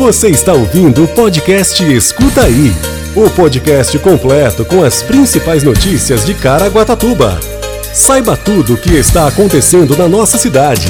[0.00, 2.72] Você está ouvindo o podcast Escuta Aí
[3.14, 7.38] o podcast completo com as principais notícias de Caraguatatuba.
[7.92, 10.86] Saiba tudo o que está acontecendo na nossa cidade.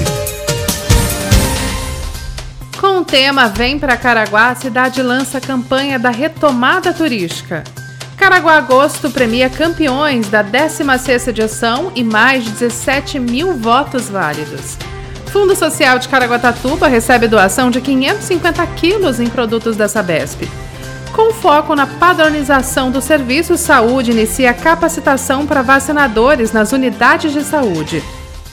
[2.80, 7.64] Com o tema Vem para Caraguá, a cidade lança a campanha da retomada turística.
[8.16, 14.78] Caraguá Agosto premia campeões da 16ª edição e mais de 17 mil votos válidos.
[15.32, 20.42] Fundo Social de Caraguatatuba recebe doação de 550 quilos em produtos da Sabesp.
[21.12, 28.02] Com foco na padronização do serviço, saúde inicia capacitação para vacinadores nas unidades de saúde.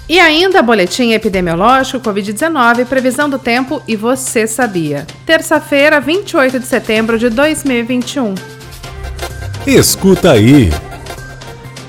[0.07, 5.05] E ainda boletim epidemiológico Covid-19, previsão do tempo e você sabia.
[5.25, 8.35] Terça-feira, 28 de setembro de 2021.
[9.65, 10.69] Escuta aí.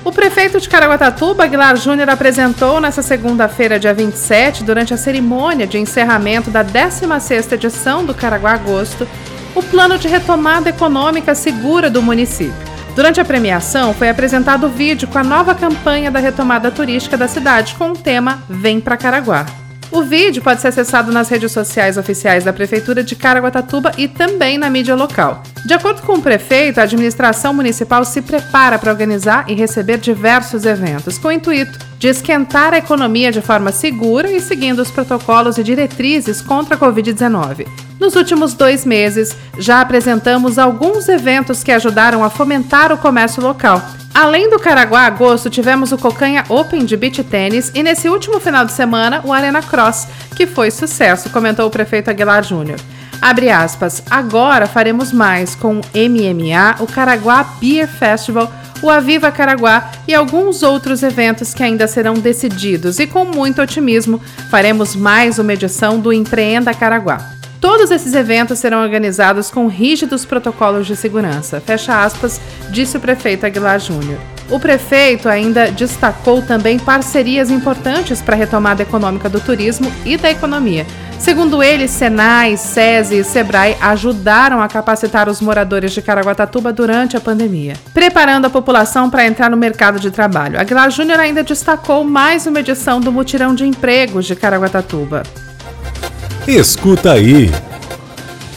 [0.09, 5.77] O prefeito de Caraguatatuba, Aguilar Júnior, apresentou nesta segunda-feira, dia 27, durante a cerimônia de
[5.77, 9.07] encerramento da 16ª edição do Caraguá Agosto,
[9.53, 12.57] o plano de retomada econômica segura do município.
[12.95, 17.27] Durante a premiação, foi apresentado o vídeo com a nova campanha da retomada turística da
[17.27, 19.58] cidade com o tema Vem para Caraguá.
[19.91, 24.55] O vídeo pode ser acessado nas redes sociais oficiais da Prefeitura de Caraguatatuba e também
[24.55, 25.41] na mídia local.
[25.65, 30.63] De acordo com o prefeito, a administração municipal se prepara para organizar e receber diversos
[30.63, 35.57] eventos, com o intuito de esquentar a economia de forma segura e seguindo os protocolos
[35.57, 37.67] e diretrizes contra a Covid-19.
[37.99, 43.81] Nos últimos dois meses, já apresentamos alguns eventos que ajudaram a fomentar o comércio local.
[44.19, 48.65] Além do Caraguá Agosto, tivemos o Cocanha Open de Beach Tênis e nesse último final
[48.65, 52.77] de semana o Arena Cross, que foi sucesso, comentou o prefeito Aguilar Júnior.
[53.21, 59.89] Abre aspas, agora faremos mais com o MMA, o Caraguá Beer Festival, o Aviva Caraguá
[60.05, 64.19] e alguns outros eventos que ainda serão decididos e com muito otimismo
[64.51, 67.38] faremos mais uma edição do Empreenda Caraguá.
[67.61, 71.59] Todos esses eventos serão organizados com rígidos protocolos de segurança.
[71.59, 74.19] Fecha aspas, disse o prefeito Aguilar Júnior.
[74.49, 80.31] O prefeito ainda destacou também parcerias importantes para a retomada econômica do turismo e da
[80.31, 80.87] economia.
[81.19, 87.21] Segundo ele, Senai, SESI e Sebrae ajudaram a capacitar os moradores de Caraguatatuba durante a
[87.21, 90.57] pandemia, preparando a população para entrar no mercado de trabalho.
[90.57, 95.23] Aguilar Júnior ainda destacou mais uma edição do Mutirão de Empregos de Caraguatatuba.
[96.49, 97.51] Escuta aí.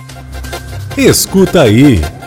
[0.97, 2.20] Escuta aí!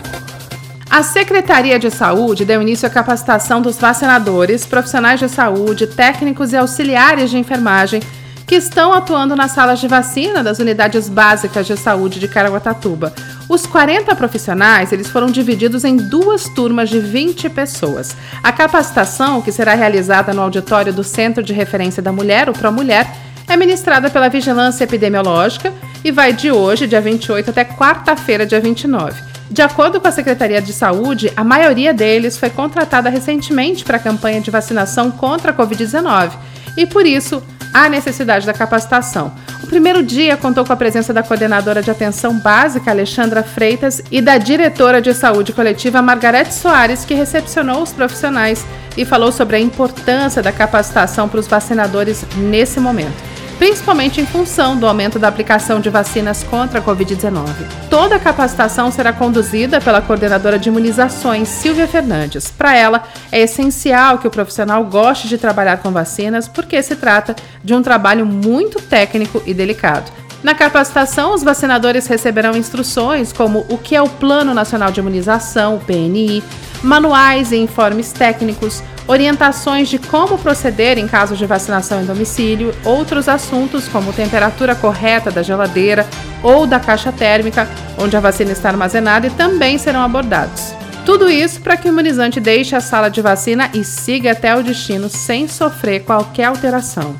[0.94, 6.56] A Secretaria de Saúde deu início à capacitação dos vacinadores, profissionais de saúde, técnicos e
[6.56, 8.00] auxiliares de enfermagem
[8.46, 13.12] que estão atuando nas salas de vacina das unidades básicas de saúde de Caraguatatuba.
[13.50, 18.16] Os 40 profissionais eles foram divididos em duas turmas de 20 pessoas.
[18.44, 23.08] A capacitação, que será realizada no auditório do Centro de Referência da Mulher, o ProMulher,
[23.50, 25.74] é ministrada pela Vigilância Epidemiológica
[26.06, 29.33] e vai de hoje, dia 28, até quarta-feira, dia 29.
[29.54, 34.00] De acordo com a Secretaria de Saúde, a maioria deles foi contratada recentemente para a
[34.00, 36.32] campanha de vacinação contra a Covid-19
[36.76, 37.40] e, por isso,
[37.72, 39.32] a necessidade da capacitação.
[39.64, 44.24] O primeiro dia contou com a presença da coordenadora de atenção básica, Alexandra Freitas, e
[44.24, 48.66] da diretora de saúde coletiva, Margarete Soares, que recepcionou os profissionais
[48.98, 53.33] e falou sobre a importância da capacitação para os vacinadores nesse momento
[53.64, 57.48] principalmente em função do aumento da aplicação de vacinas contra a Covid-19.
[57.90, 62.52] Toda a capacitação será conduzida pela coordenadora de imunizações, Silvia Fernandes.
[62.52, 67.38] Para ela, é essencial que o profissional goste de trabalhar com vacinas, porque se trata
[67.64, 70.12] de um trabalho muito técnico e delicado.
[70.44, 75.78] Na capacitação, os vacinadores receberão instruções como o que é o Plano Nacional de Imunização,
[75.78, 76.44] o PNI,
[76.84, 83.28] manuais e informes técnicos, orientações de como proceder em caso de vacinação em domicílio, outros
[83.28, 86.08] assuntos como temperatura correta da geladeira
[86.42, 90.74] ou da caixa térmica onde a vacina está armazenada também serão abordados.
[91.06, 94.64] Tudo isso para que o imunizante deixe a sala de vacina e siga até o
[94.64, 97.16] destino sem sofrer qualquer alteração.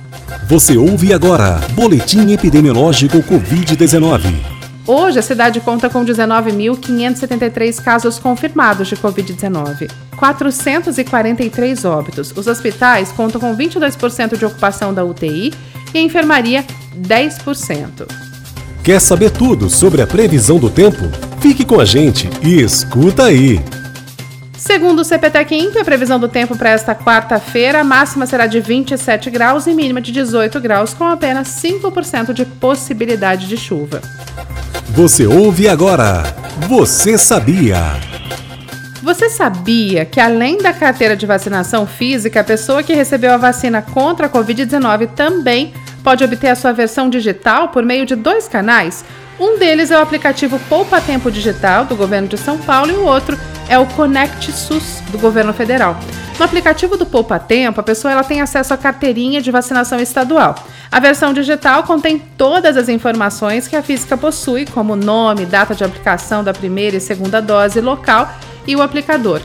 [0.48, 4.53] Você ouve agora Boletim Epidemiológico Covid-19.
[4.86, 12.34] Hoje, a cidade conta com 19.573 casos confirmados de Covid-19, 443 óbitos.
[12.36, 15.54] Os hospitais contam com 22% de ocupação da UTI
[15.94, 16.66] e a enfermaria
[16.98, 18.08] 10%.
[18.84, 21.04] Quer saber tudo sobre a previsão do tempo?
[21.40, 23.62] Fique com a gente e escuta aí!
[24.58, 28.60] Segundo o CPTEC Imp, a previsão do tempo para esta quarta-feira, a máxima será de
[28.60, 34.02] 27 graus e mínima de 18 graus, com apenas 5% de possibilidade de chuva.
[34.96, 36.22] Você ouve agora.
[36.70, 37.80] Você sabia?
[39.02, 43.82] Você sabia que além da carteira de vacinação física, a pessoa que recebeu a vacina
[43.82, 45.74] contra a Covid-19 também
[46.04, 49.04] pode obter a sua versão digital por meio de dois canais?
[49.40, 53.06] Um deles é o aplicativo Poupa Tempo Digital do governo de São Paulo e o
[53.06, 53.38] outro
[53.68, 55.98] é o Connect SUS do governo federal.
[56.38, 60.56] No aplicativo do Poupa Tempo, a pessoa ela tem acesso à carteirinha de vacinação estadual.
[60.92, 65.84] A versão digital contém todas as informações que a física possui, como nome, data de
[65.84, 68.32] aplicação da primeira e segunda dose, local
[68.68, 69.42] e o aplicador.